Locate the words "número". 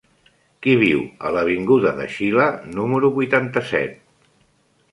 2.79-3.13